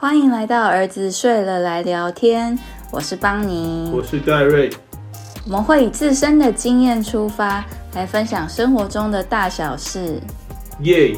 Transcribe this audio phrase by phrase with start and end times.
[0.00, 2.56] 欢迎来到儿子睡了来聊天，
[2.92, 4.70] 我是邦尼，我是戴瑞。
[5.44, 10.20] 我们会以自身的经验出发，来分享生活中的大小事。
[10.82, 11.16] 耶！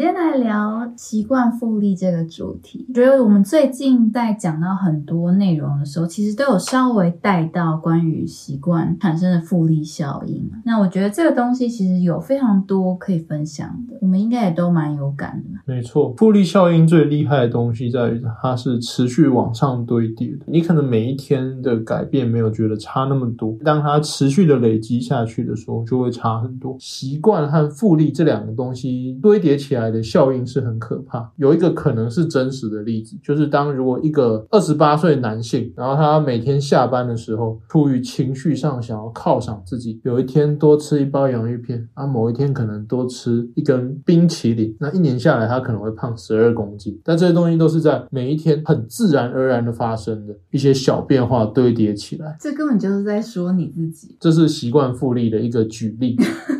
[0.00, 2.86] 今天来聊习惯复利这个主题。
[2.94, 10.50] 觉得我们最近在讲到很多内容的时候，其实都有稍微带到关于习惯产生的复利效应。
[10.64, 15.60] 那我觉得这个东西其实有非常多可以分享的，我们应该也都蛮有感的。
[15.66, 20.46] 没错，复利效应最厉害的东西在于它是持续往上堆叠的。
[20.46, 26.74] 你可能每一天的改变没有觉得差那么多，当它持续的累积下去的时候，就会差很多。
[26.80, 29.76] 习惯和复利这两个东西堆叠起。
[29.80, 31.32] 来来的效应是很可怕。
[31.36, 46.98] 有一个可能是真实的例子，就是当如果一个二十八岁男性，然后他每天下班的时候，出于情绪上想要犒赏自己，有一天多吃一包洋芋片，啊，某一天可能多吃一根冰淇淋，那一年下来他可能会胖十二公斤。
[47.04, 52.36] 但这些东西都是在每一天很自然而然的发生的一些小变化堆叠起来。
[52.40, 54.16] 这根本就是在说你自己。
[54.20, 56.16] 这是习惯复利的一个举例。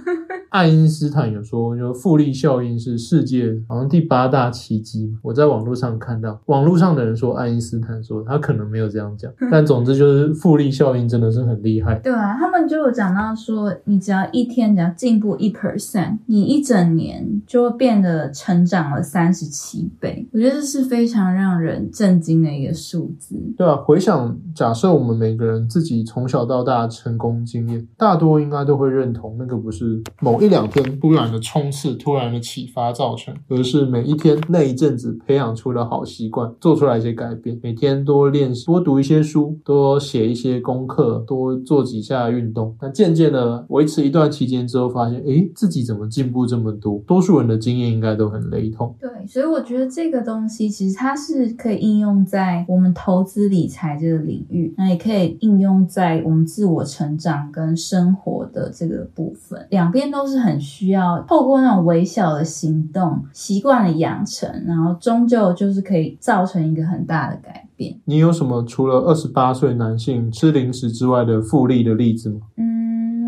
[0.51, 5.17] 爱因斯坦有说，就复利效应是世界好像第八大奇迹。
[5.23, 11.95] 我在网络上看到，网络上的人说爱因斯坦说他可能没有这样讲，但总之就是复利效应真的是很厉害。
[12.01, 20.29] 对啊，他们就有讲到说，你只要一天只要进步一 percent，你一整年就会变得成长了三十七倍。
[20.33, 23.37] 我觉得这是非常让人震惊的一个数字。
[23.57, 30.40] 对啊，回想假设我们每个人自己从小到大成功经验，大多应该都会认同那个不是某。
[30.41, 37.61] 一两天突然的冲刺、突然的启发造成，而是每一天那一阵子培养出了好习惯，做出来一些改变。
[37.63, 42.75] 每天多练习、多读一些书、多写一些功课、多做几下运动。
[42.81, 46.99] 那渐渐的维持一段期间之后，发现诶自己怎么进步这么多？
[47.07, 48.97] 多数人的经验应该都很雷同。
[48.99, 60.41] 对，所以我觉得这个东西其实它是可以应用在我们投资理财这个领域，那也可以应用在我们自我成长跟生活的这个部分，两边都是。
[60.41, 67.95] 很需要透过那种微小的行动习惯的养成，然后终究就是可以造成一个很大的改变。
[68.07, 72.41] 你有什么除了二十八岁男性吃零食之外的复利的例子吗？
[72.57, 72.70] 嗯。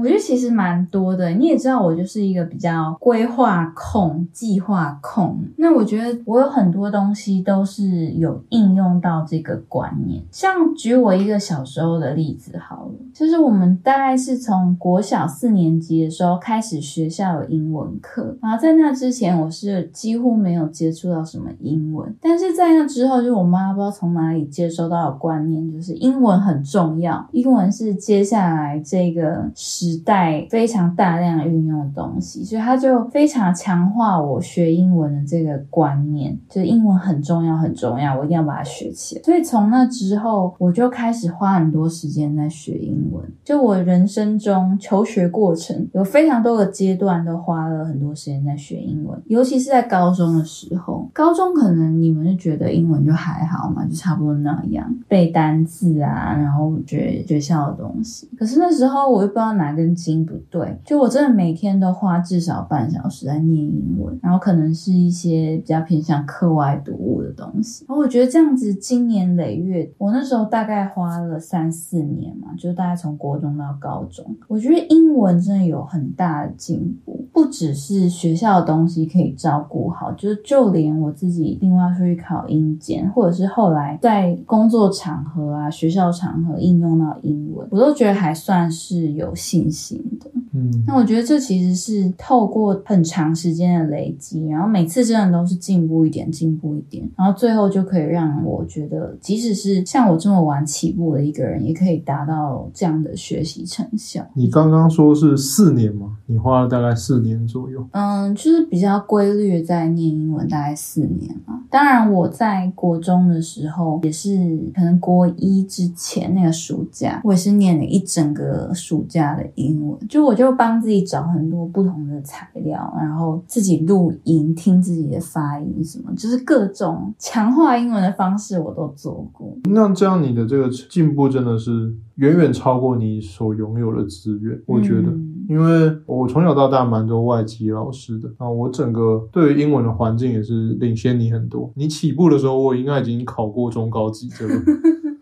[0.03, 5.39] 我觉得其实蛮多的，你也知道我就是一个比较规划控、计划控。
[5.57, 10.21] 那我觉得我有很多东西都是有应用到这个观念。
[10.33, 22.13] 像举我一个小时候的例子好了，就是我们大概是从国小四年级的时候开始学校有英文课，然后在那之前我是几乎没有接触到什么英文。
[22.21, 29.92] 但是在那之后，就我妈不知道从哪里接收到的观念，就是英文很重要，英文是接下来这个时。
[29.93, 39.23] 时代非常大量运用的东西，所以他就非常强化我学英文的这个观念，就是英文很重要，很重要，我一定要把它学起来。
[39.23, 43.23] 所以从那之后，我就开始花很多时间在学英文。
[43.45, 51.07] 就我人生中求学过程有非常多个阶段，都花了很多时间在学英文，尤其是在高中的时候。
[51.13, 58.27] 高中可能你们就觉得英文就还好嘛，就差不多那样背单字啊，然后学学校的东西。
[58.39, 59.82] 可是那时候我又不知道哪个。
[59.83, 67.85] 跟筋不对，就我真的每天都花至少半小时在念英文，然后可能是一些比较偏向课外读物的东西。
[67.89, 89.63] 然后我觉得这样子，经年累月，我那时候大概花了三四年嘛，就大概从国中到高中，我觉得英文真的有很大的进步，不只是学校的东西可以照顾好，就是就连我自己另外出去考英检，或者是后来在工作场合啊、学校场合应用到英文，我都觉得还算是有信。
[89.73, 104.27] 心的，嗯，那我觉得这其实是透过很长时间的累积，然后每次真的都是进步一点，进步一点，然后最后就可以让我觉得，即使是像我这么晚起步的一个人，也可以达到这样的学习成效。
[104.35, 106.19] 你刚刚说是四年吗？
[106.27, 107.87] 你花了大概四年左右？
[107.93, 111.62] 嗯，就是比较规律在念英文，大概四年嘛。
[111.73, 114.29] 当然，我在国中的时候也是，
[114.75, 119.43] 可能国一之前那个暑假，我也是念了一整个暑假的。
[119.55, 129.57] 英文就我就帮自己找很多不同的材料，然后自己录音听自己的发音，什么就是各种强化英文的方式我都做过。
[129.71, 135.13] 那这样你的这个进步真的是远远超过你所拥有的资源，我觉得，
[135.49, 141.73] 因为我从小到大蛮多外籍老师的啊，我整个对于英文的环境也是领先你很多。
[141.75, 144.55] 你起步的时候，我应该已经考过中高级这个。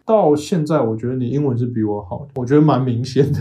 [0.05, 3.39] 到现在，我觉得你英文是比我好的，我觉得蛮明显的。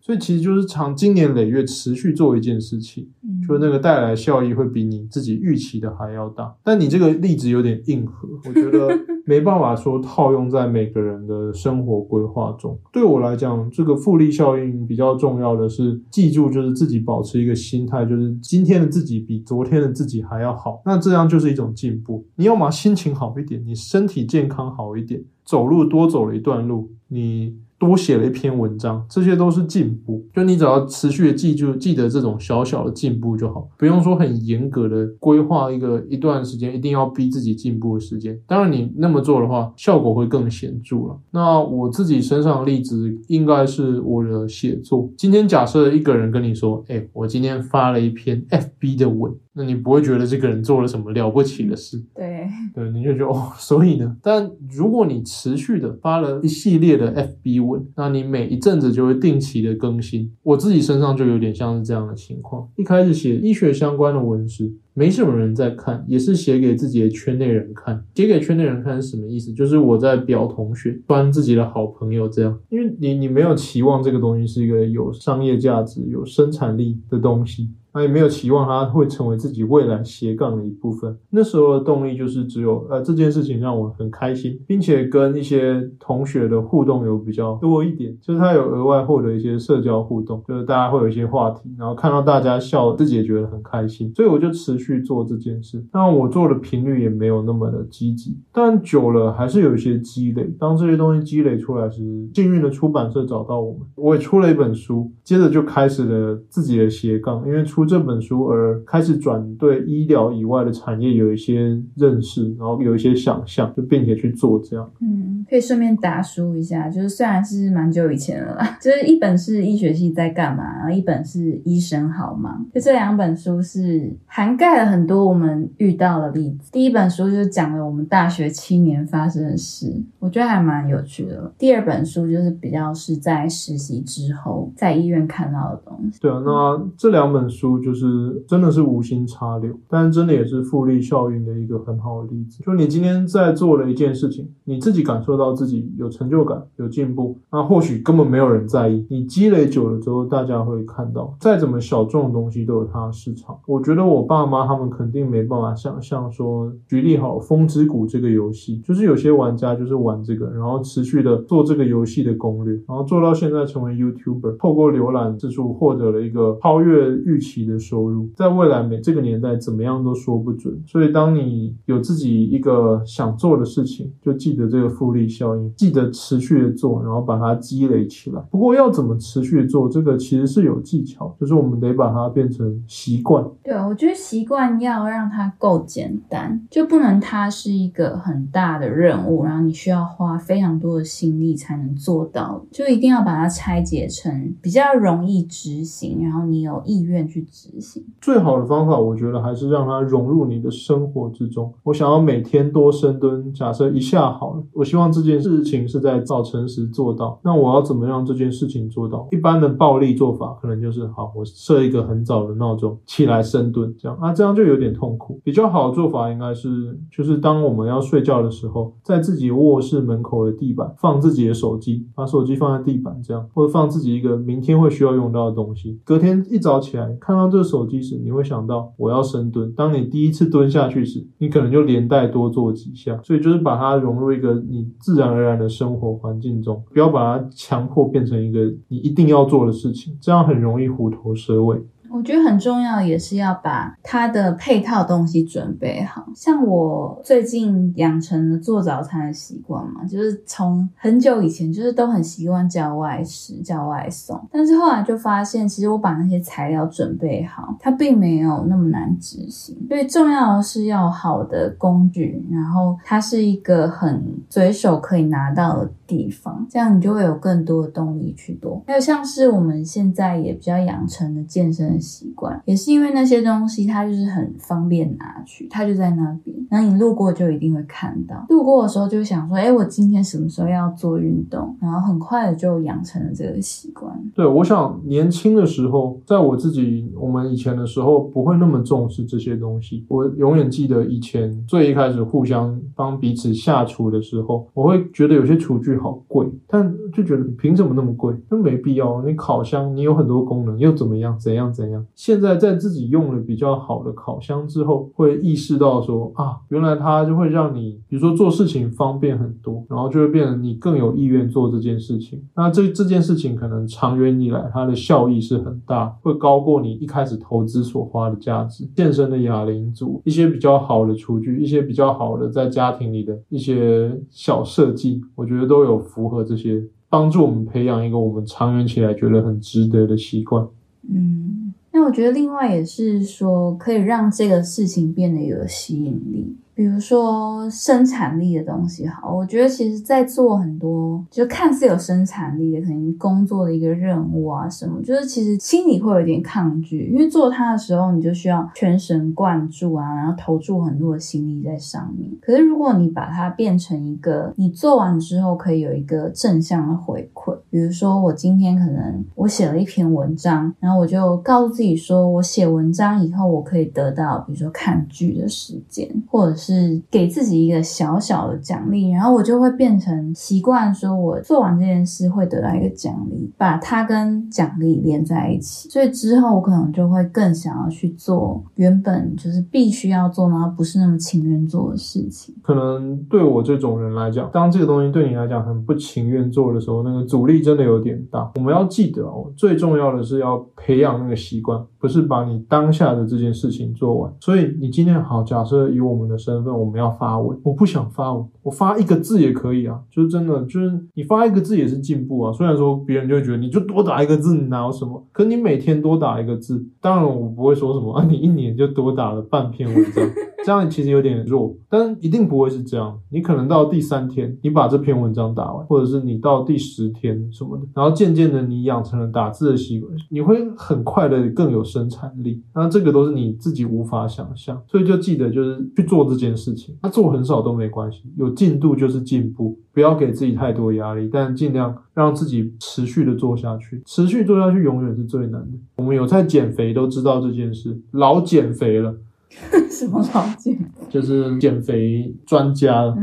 [0.00, 6.54] 所以其实就是长经年累月持续做一件事情，嗯就那个带来效益会比你自己预期的还要大。
[6.62, 8.88] 但你这个例子有点硬核，我觉得
[9.24, 12.78] 没办法说套用在每个人的生活规划中。
[12.92, 22.26] 对我来讲，这个复利效应比较重要的是记住，就是自己保持一个心态，就是今天的自己比昨天的自己还要好，那这样就是一种进步。
[22.36, 27.56] 你要么心情好一点，你身体健康好一点，走路多走了一段路，你。
[27.82, 30.24] 多写了一篇文章，这些都是进步。
[30.32, 38.38] 就你只要持续的记住、记得这种小小的进步就好，不用说很严格的规划一个一段时间，一定要逼自己进步的时间。
[38.46, 41.18] 当然，你那么做的话，效果会更显著了。
[41.32, 45.10] 那我自己身上的例子应该是我的写作。
[45.18, 52.31] 今天假设一个人跟你说：“哎、我今天发了一篇 FB 的文。”那你不会觉得这个人做了什么了不起的事，对，
[52.74, 60.30] 对，你就觉得哦， 所以呢，但如果你持续的发了一系列的 FB 文，那你每一阵子就会定期的更新。
[60.42, 68.04] 我自己身上就有点像是这样的情况，一开始写医学相关的文时，没什么人在看，也是写给自己的圈内人看。
[68.14, 69.52] 写给圈内人看是什么意思？
[69.52, 77.70] 就是我在表同学，端自己的好朋友这样，因为你你没有期望这个东西是一个有商业价值、有生产力的东西。
[77.94, 81.16] 那也没有期望它会成为自己未来斜杠的一部分。
[81.30, 95.84] 那时候的动力就是只有呃这件事情让我很开心，并且跟一些同学的互动有比较多一点，就是他有额外获得一些社交互动，就是大家会有一些话题，然后看到大家笑，自己也觉得很开心，所以我就持续做这件事。
[95.92, 100.50] 当然我做的频率也没有那么的积极，但久了还是有一些积累。
[100.58, 102.00] 当这些东西积累出来时，
[102.34, 107.81] 幸运的出版社找到我们，我也出了一本书，接着就开始了自己的斜杠，因为出。
[107.84, 114.90] 这本书而开始转对医疗以外的产业有一些认识，然后有一些想象，就并且去做这样。
[115.00, 122.64] 嗯，可以顺便打书一下，就是虽然是蛮久以前了啦， 就是一本是医学系在干嘛，然后一本是医生好吗？
[122.74, 126.70] 就这两本书是涵盖了很多我们遇到的例子。
[126.70, 131.52] 第一本书就是讲了我们大学七年发生的事，我觉得还蛮有趣的。
[131.58, 136.20] 第二本书就是比较是在实习之后在医院看到的东西。
[136.20, 137.71] 对啊，那这两本书。
[137.80, 142.62] 就是真的是无心插柳，但真的也是复利效应的一个很好的例子。
[142.64, 149.06] 就你今天在做了一件事情，你自己感受到自己有成就感、有进步，那或许根本没有人在意。
[149.08, 153.56] 你积累久了之后，大家会看到，再怎么小众的东西都有它的市场。
[153.66, 170.80] 我觉得我爸妈他们肯定没办法想象说，举例好《风之谷》这个游戏，就是有些玩家就是玩这个，然后持续的做这个游戏的攻略，然后做到现在成为 YouTuber，透过浏览次数获得了一个超越预期的收入，在未来每这个年代怎么样都说不准。
[170.86, 178.40] 所以，当你有自己一个想做的事情，就记得这个复利效应，记得持续的做，然后把它积累起来。
[178.50, 183.44] 不过，要怎么持续做，这个其实是有技巧，就是我们得把它变成习惯。
[183.62, 198.02] 对，我觉得习惯要让它够简单，就不能它是一个很大的任务，然后你需要花非常多的心力才能做到，就一定要把它拆解成比较容易执行，然后你有意愿去执行。
[198.20, 201.72] 最好的方法，我觉得还是让它融入你的生活之中。
[201.84, 207.38] 我想要每天多深蹲，假设一下好了，我希望这件事情是在早晨时做到。
[207.44, 209.28] 那我要怎么让这件事情做到？
[209.30, 215.38] 一般的暴力做法可能就是好，我设一个很早的闹钟起来深蹲，这样啊，这样就有点痛苦。
[215.44, 226.00] 比较好的做法应该是，就是当我们要睡觉的时候，在自己卧室门口的地板放自己的手机，把手机放在地板这样，或者放自己一个明天会需要用到的东西。
[226.04, 229.72] 隔天一早起来看到这个手机时，你会想到我要深蹲。
[229.72, 233.20] 当你第一次蹲下去时，你可能就连带多做几下。
[233.22, 241.82] 所以就是把它融入一个你自然而然的生活环境中，不要把它强迫变成一个你一定要做的事情，这样很容易虎头蛇尾。
[242.12, 246.26] 我觉得很重要，也是要把它的配套东西准备好。
[246.34, 259.81] 像我最近养成了做早餐的习惯嘛，就是从很久以前就是都很习惯叫外食、叫外送，但是后来就发现，其实我把那些材料准备好，它并没有那么难执行。
[259.92, 268.82] 所以重要的是要好的工具，然后它是一个很随手可以拿到的地方，这样你就会有更多的动力去做。
[268.86, 272.00] 还有像是我们现在也比较养成的健身。
[272.00, 276.56] 习惯也是因为那些东西，它就是很方便拿取，它就在那边。
[276.70, 278.46] 那你路过就一定会看到。
[278.48, 281.76] 路过的时候就想说，哎，我今天什么时候要做运动？
[281.78, 284.10] 然后很快的就养成了这个习惯。
[284.34, 289.81] 对，我想年轻的时候，在我自己我们以前的时候，不会那么重视这些东西。
[290.08, 298.34] 我永远记得以前最一开始互相帮彼此下厨的时候，我会觉得有些厨具好贵，但就觉得凭什么那么贵？
[298.50, 299.22] 那没必要。
[299.22, 301.38] 你烤箱你有很多功能，又怎么样？
[301.38, 302.04] 怎样怎样？
[302.14, 312.42] 现在在自己用了比较好的烤箱之后，会意识到说啊，原来它就会让你，比如说做事情方便很多，然后就会变得你更有意愿做这件事情。
[312.54, 318.88] 那这这件事情可能长远以来它的效益是很大，会高过你一开始投资所花的价值。
[318.94, 330.66] 健身的压力哑铃组，一些比较好的厨具，一些比较好的在家庭里的一些小设计，我觉得都有符合这些，帮助我们培养一个我们长远起来觉得很值得的习惯。
[331.08, 336.54] 嗯，那我觉得另外也是说，可以让这个事情变得有吸引力。
[336.74, 352.30] 比如说生产力的东西，好，我觉得其实，在做很多就看似有生产力的，可能工作的一个任务啊什么，就是其实心里会有点抗拒，因为做它的时候，你就需要全神贯注啊，然后投注很多的心力在上面。
[352.40, 366.92] 可是如果你把它变成一个，你做完之后可以有一个正向的回馈，比如说我今天可能我写了一篇文章，然后我就告诉自己说，我写文章以后我可以得到，比如说看剧的时间，或者是。
[367.10, 375.88] 给自己一个小小的奖励，然后我就会变成习惯，说我做完这件事会得到一个奖励，把它跟奖励连在一起。
[375.88, 382.54] 所以之后我可能就会更想要去做原本就是必须要做，然后不是那么情愿做的事情。
[382.62, 388.50] 可能对我这种人来讲，当这个东西对你来讲很不情愿做的时候，那个阻力真的有点大。
[388.56, 394.32] 我们要记得哦，最重要的是要培养那个习惯，不是把你当下的这件事情做完。
[394.40, 402.52] 所以你今天好，假设以我们的身份，我们要发文，我不想发文，我发一个字也可以啊，就是真的，就是你发一个字也是进步啊。
[402.52, 405.24] 虽然说别人就会觉得你就多打一个字，你哪有什么？
[405.30, 410.24] 可你每天多打一个字，当然我不会说什么啊， 你一年就多打了半篇文章。
[410.64, 413.18] 这样其实有点弱，但一定不会是这样。
[413.30, 422.62] 你可能到第三天，你把这篇文章打完，或者是你到第十天什么的，然后渐渐的你养成了打字的习惯，你会很快的更有生产力。
[422.74, 426.96] 那这个都是你自己无法想象，所以就记得就是去做这件事情。
[427.02, 434.02] 那做很少都没关系，有进度就是进步，不要给自己太多压力，但尽量让自己持续的做下去。
[434.06, 435.78] 持续做下去永远是最难的。
[435.96, 439.14] 我们有在减肥都知道这件事，老减肥了。
[439.90, 440.78] 什么老减？
[441.10, 443.14] 就是减肥专家。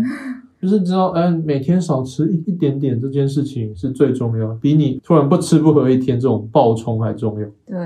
[0.61, 7.47] 就是知道，嗯，每天少吃一一点点这件事情是最重要，比你突然不吃不喝一天这种暴冲还重要。
[7.65, 7.77] 对，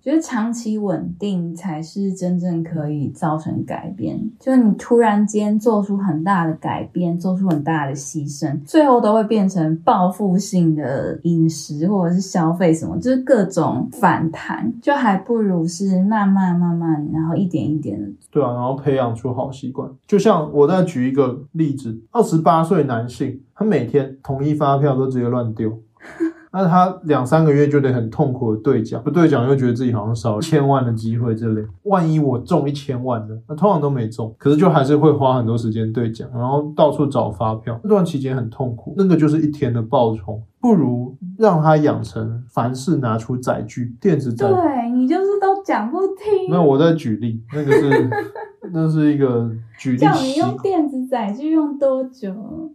[0.00, 4.20] 觉得长期稳定才是真正可以造成改变。
[4.38, 18.06] 就你突然间做出很大的改变，做出很大的牺牲，最后都会变成报复性的饮食或者是消费什么，就是各种反弹，就还不如是慢慢慢慢，然后一点一点的。
[18.30, 19.90] 对啊，然后培养出好习惯。
[20.06, 21.98] 就像我再举一个例子。
[22.12, 25.82] 二十八岁男性，他每天统一发票都直接乱丢，
[26.52, 31.62] 那他两三个月就得很痛苦的兑奖，不兑奖又觉得自己好像少千万的机会这类。
[31.84, 33.34] 万一我中一千万呢？
[33.48, 38.92] 那通常都没中，可是就还是会花很多时间兑奖，然后到处找发票，那段期间很痛苦。
[38.98, 44.46] 那个就是一天的暴冲，不如让他养成凡事拿出载具，电子载。
[44.46, 46.50] 对你就是都讲不听。
[46.50, 48.10] 那我在举例，那个是。
[48.72, 49.98] 那是一个举例。
[49.98, 52.32] 叫你用电子载具用多久？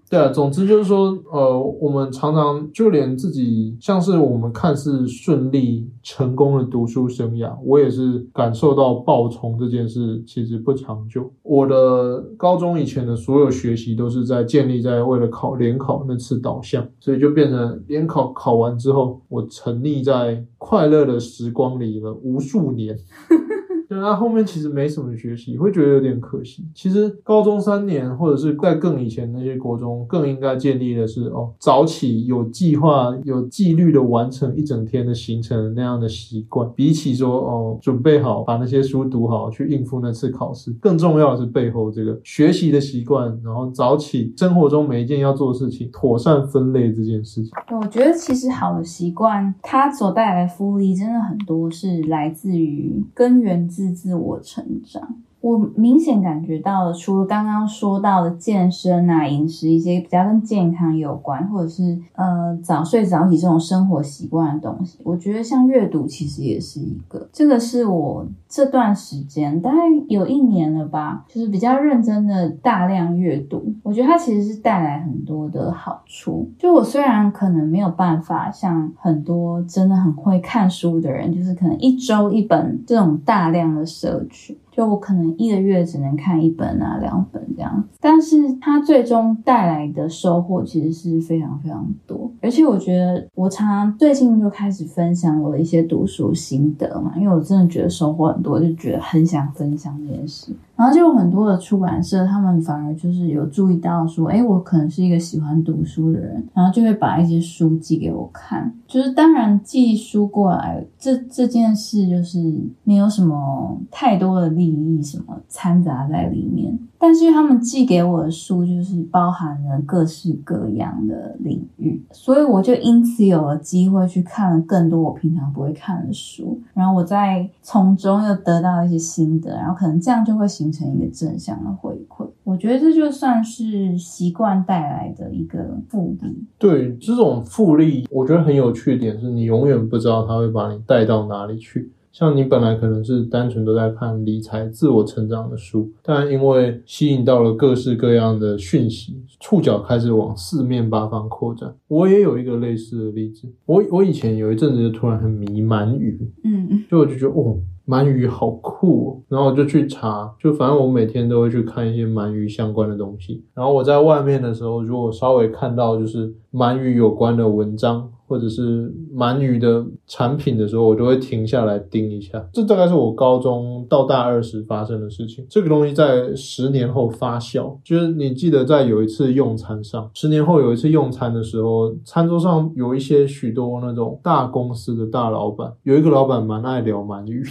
[0.10, 11.32] 对啊，总之就是说，呃，我们常常就连自己像是我们看似顺利成功的读书生涯，我也是感受到爆冲这件事其实不长久。
[11.44, 22.98] 我的高中以前的所有学习都是在建立在为了考联考那次导向，所以就变成联考考完之后，我沉溺在快乐的时光里了无数年。
[23.88, 26.65] 对啊，后面其实没什么学习，会觉得有点可惜。
[26.74, 36.70] 其实高中三年，或者是在更以前那些国中，更应该建立的是哦，早起有计划、有纪律的完成一整天的行程那样的习惯。
[36.75, 47.51] 比起说哦，准备好把那些书读好去应付那次考试，更重要的是背后这个学习的习惯，然后早起，生活中每一件要做的事情妥善分类这件事情。
[47.79, 53.65] 我觉得其实好的习惯，它所带来的福利真的很多，是来自于根源。
[53.78, 55.22] 自自我成长。
[55.48, 67.30] 我明显感觉到了，除了刚刚说到的健身啊、饮食一些比较跟健康有关，或者是呃早睡早起这种生活习惯的东西，我觉得像阅读其实也是一个。
[67.32, 69.77] 这个是我这段时间大概
[70.10, 76.50] 有一年了吧，就是比较认真的大量阅读，我觉得它其实是带来很多的好处。
[76.60, 84.58] 就我虽然可能没有办法像很多真的很会看书的人，就是可能一周一本这种大量的摄取。
[84.78, 92.32] 就我可能一个月只能看一本啊两本这样，但是它最终带来的收获其实是非常非常多。
[92.44, 100.54] 而且我觉得我常常最近就开始分享我的一些读书心得嘛，因为我真的觉得收获很多，就觉得很想分享这件事。
[100.76, 108.72] 然后就有很多的出版社，他们反而就是有注意到说，哎，我可能是一个喜欢读书的人，然后就会把一些书寄给我看。
[108.86, 112.40] 就是当然寄书过来这这件事，就是
[112.84, 116.78] 没有什么太多的利利益什么掺杂在里面。
[117.00, 132.28] 但是他们寄给我的书，就是包含了各式各样的领域，所以我就因此有了机会去看了更多我平常不会看的书，然后我在从中又得到一些心得，然后可能这样就会形成一个正向的回馈。
[132.44, 136.48] 我觉得这就算是习惯带来的一个复利。
[136.58, 141.92] 对，这种复利，我觉得很有趣的点是你永远不知道它会把你带到哪里去。
[142.18, 151.76] 像你本来可能是单纯都在看理财、自我成长的书，但因为吸引到了各式各样的讯息，触角开始往四面八方扩展。
[151.88, 157.60] 我也有一个类似的例子，我我以前有一阵子就突然很迷鳗鱼，嗯，就我就觉得哦。
[157.88, 163.44] 鳗鱼好酷，哦，然后我就去查，就反正我每天都会去看一些鳗鱼相关的东西。
[163.53, 172.46] 然后我在外面的时候，如果稍微看到就是鳗鱼有关的文章，或者是鳗鱼的产品的时候，我都会停下来盯一下。
[172.51, 175.46] 这大概是我高中到大二时发生的事情。
[175.50, 187.41] 这个东西在十年后发酵，就是你记得在有一次用餐上，十年后有一次用餐的时候，餐桌上有一些许多那种大公司的大老板，有一个老板蛮爱聊鳗鱼。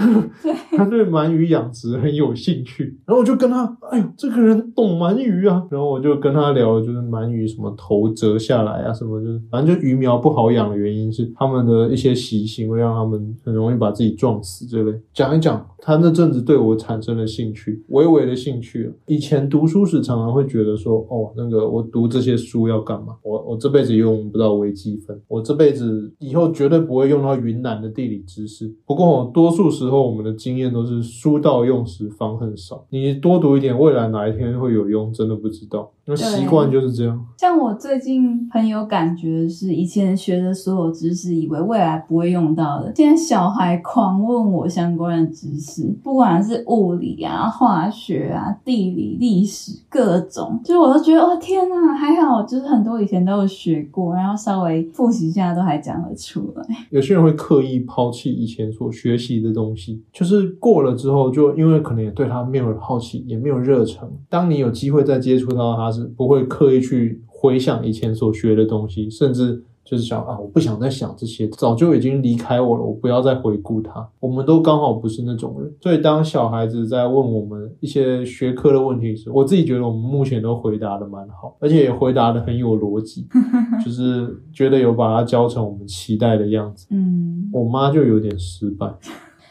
[0.76, 15.66] 他对鳗鱼养殖很有兴趣，然后我就跟他，哎呦，这个人懂鳗鱼啊，然后我就跟他聊，就是鳗鱼什么头折下来啊，什么就是，反正就鱼苗不好养的原因是他们的一些习性会让他们很容易把自己撞死之类，讲一讲。
[15.82, 18.92] 他那阵子对我产生了兴趣，微微的兴趣。
[19.06, 23.14] 以前读书时常常会觉得说，哦，那个我读这些书要干嘛？
[23.22, 28.70] 我我这辈子用不到微积分，我这辈子以后绝对不会用到云南的地理知识。
[28.84, 32.86] 不过，多数时候我们的经验都是书到用时方恨少。
[32.90, 35.90] 你多读一点，未来哪一天会有用，真的不知道。
[36.06, 37.24] 那习惯就是这样。
[37.38, 45.84] 像我最近很有感觉的是，以前学的所有知识，以为未来不会用到的，现在小孩狂问我相关的知识。
[46.02, 56.64] 不管是物理啊、化学啊、地理、历史各种，就是我都觉得哦天呐，还好，就是很多以前都有学过，然后稍微复习一下都还讲得出来。
[56.90, 59.79] 有些人会刻意抛弃以前所学习的东西，
[60.12, 64.08] 就是过了之后，就因为可能也对他没有好奇，也没有热忱。
[64.28, 69.64] 当你有机会再接触到他，是不会刻意去回想以前所学的东西，甚至。
[69.82, 74.08] 就是想啊，我不想再想这些，早就已经离开我了，我不要再回顾他。
[74.20, 83.26] 我们都刚好不是那种人，所以当小孩子在问我们一些学科的问题时，我自己觉得我们目前都回答的蛮好，而且也回答的很有逻辑，
[83.84, 86.86] 就是觉得有把它教成我们期待的样子。
[86.90, 88.86] 嗯，我妈就有点失败。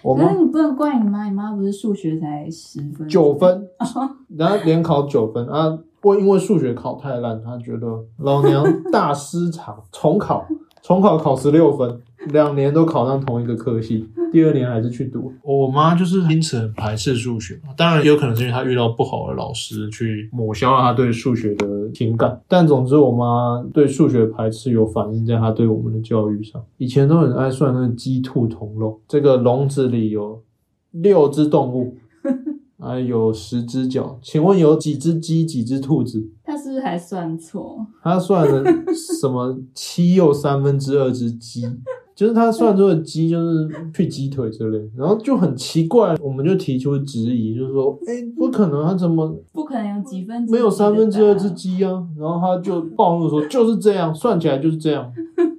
[0.01, 3.07] 我妈你不能怪你妈，你妈不是数学才十分。
[3.07, 3.69] 九分，
[4.35, 5.47] 然后连考九分。
[5.47, 5.77] 啊。
[6.01, 7.87] 不过因为数学考太烂，他觉得
[8.19, 10.45] 老娘大失常，重考，
[10.81, 15.31] 重考考十六分，两年都考上同一个科系，第二年还是去读。
[15.41, 22.39] 我妈就是因此很排斥数学，当然也有可能是因为她遇到不好的老师去抹消了她对数学的情感。
[22.47, 26.63] 但总之，我妈对数学排斥有反映在她对我们的教育上。
[26.77, 30.43] 以前都很爱算那个鸡兔同笼，这个笼子里有
[30.91, 31.97] 六只动物。
[32.77, 36.29] 啊，有十只脚，请问有几只鸡，几只兔子？
[36.45, 37.85] 他是不是还算错？
[38.01, 38.63] 他算了
[39.19, 41.63] 什么七又三分之二只鸡，
[42.19, 52.05] 就是他算出的鸡就是去鸡腿之类，然后就很奇怪，我们就提出质疑，就是说，哎，不可能，他怎么不可能有几分没有三分之二只鸡啊？
[52.17, 55.09] 然后他就暴怒说，就是这样，算起来就是这样。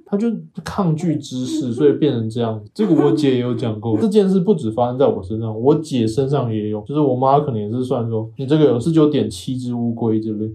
[0.05, 0.27] 他就
[0.61, 2.61] 抗拒知识，所以变成这样。
[2.73, 6.81] 这个我姐也有讲过，这件事不止发生在我身上，我姐身上也有。
[6.81, 10.45] 就是我妈可能也是算说，你这个有十九点七只乌龟之类，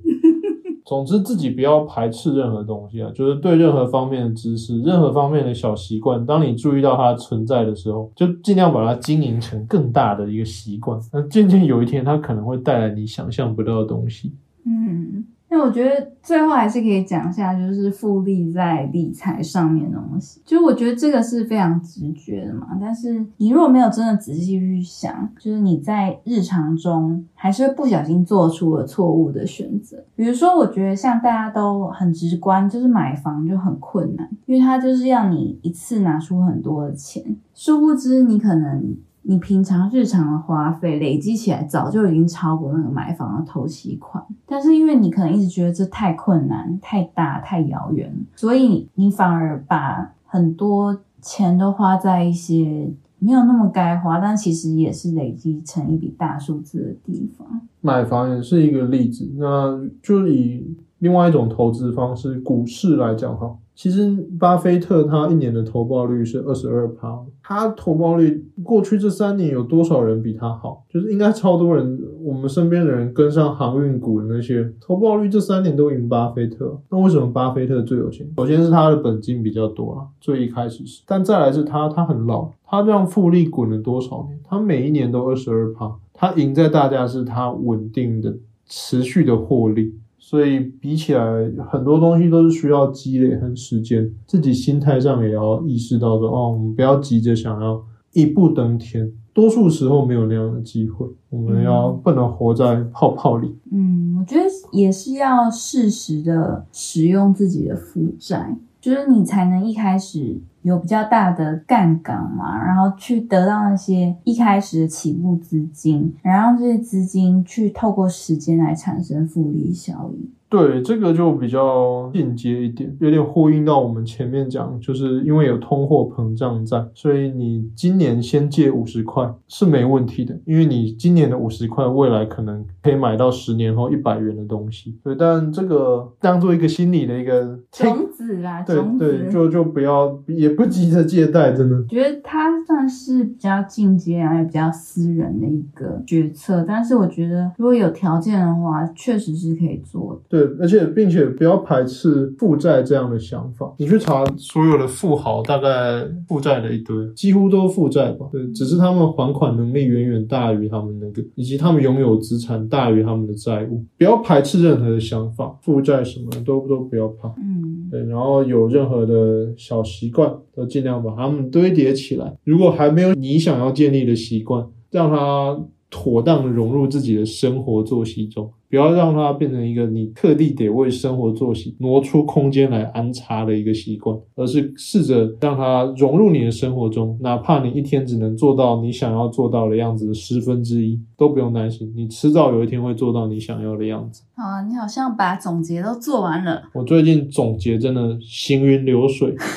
[0.87, 10.99] 总之自己不要排斥任何东西啊，就是对任何方面的知识、任何方面的小习惯，当你注意到它存在的时候，就尽量把它经营成更大的一个习惯。
[11.12, 14.33] 那渐渐有一天，它可能会带来你想象不到的东西。
[14.64, 15.25] 嗯，
[15.56, 20.42] 那我觉得最后还是可以讲一下，就是复利在理财上面的东西。
[20.44, 29.96] 就我觉得这个是非常直觉的嘛，但是你如果没有真的仔细去想，就是你在日常中还是会不小心做出了错误的选择。
[30.14, 38.94] 比如说，我觉得像大家都很直观，就是买房就很困难，因为它就是要你一次拿出很多的钱，殊不知你可能。
[39.28, 44.24] 你平常日常的花费累积起来，早就已经超过那个买房的头期款。
[44.46, 57.60] 但是因为你可能一直觉得这太困难、太大、太遥远，所以你反而把很多钱都花在一些没有那么该花，但其实也是累积成一笔大数字的地方。
[57.80, 63.56] 买房也是一个例子，那就以另外一种投资方式——股市来讲哈。
[63.74, 70.82] 其实，巴菲特他一年的投报率是二十二趴，他投报率过去这三年有多少人比他好？
[70.88, 76.80] 就是应该超多人，我们身边的人跟上航运股的那些投报率这三年都赢巴菲特。
[76.90, 78.26] 那为什么巴菲特最有钱？
[78.38, 84.40] 首先是他的本金比较多啊，最一开始是，但再来是他他很老，他这样复利滚了多少年？
[84.42, 89.94] 他每一年都二十二趴，他赢在大家是他稳定的、持续的获利。
[90.28, 91.22] 所以比起来，
[91.70, 97.80] 很多东西都是需要积累和时间，自己心态上也要意识到说，哦，我们不要急着想要
[98.12, 103.54] 一步登天，多数时候没有那样的机会，我们要不能活在泡泡里。
[103.70, 110.36] 嗯，我觉得也是要适时的使用自己的负债，就是你才能一开始。
[110.66, 120.29] 有比较大的杠杆嘛，然后去得到那些一开始的起步资金，然后这些资金去透过时间来产生复利效应。
[120.48, 134.96] 对，这个就比较间接一点，有点呼应到我们前面讲，就是因为有通货膨胀在，所以你今年先借五十块是没问题的，因为你今年的五十块，未来可能可以买到十年后一百元的东西。
[135.02, 141.85] 对，但这个当做一个心理的一个种子啦，对对，就就不要也不急着借贷，真的。
[141.87, 150.36] 觉得它算是比较进阶啊，也比较私人的一个决策，但是我觉得如果有条件的话，确实是可以做的。
[150.37, 153.75] 对，而且并且不要排斥负债这样的想法。
[153.79, 158.27] 你去查所有的富豪，大概负债的一堆，几乎都负债吧？
[158.31, 163.83] 对，只是他们还款能力远远大于他们那个，以及他们拥有资产大于他们的债务。
[163.96, 167.29] 不要排斥任何的想法，负债什么都都不要怕。
[167.38, 172.37] 嗯，对，然后有任何的小习惯，都尽量把它们堆叠起来。
[172.44, 175.59] 如果还没有你想要建立的习惯，让它。
[175.98, 194.22] 妥当的融入自己的生活作息中，不要让它变成一个你特地得为生活作息挪出空间来安插的一个习惯，而是试着让它融入你的生活中，哪怕你一天只能做到你想要做到的样子的十分之一，都不用担心，你迟早有一天会做到你想要的样子。
[194.37, 196.64] 好啊，你好像把总结都做完了。
[196.74, 199.35] 我最近总结真的行云流水。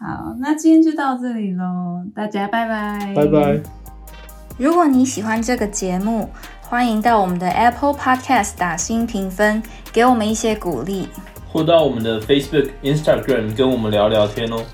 [0.00, 3.77] 好，那今天就到这里喽，大家拜拜，拜拜。
[4.58, 6.28] 如果你喜欢这个节目，
[6.60, 11.08] 欢迎到我们的 Apple Podcast 打新评分，给我们一些鼓励，
[11.48, 14.64] 或到我们的 Facebook、Instagram 跟我们聊聊天哦。